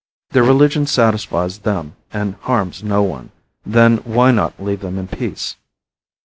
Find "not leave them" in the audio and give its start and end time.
4.31-4.97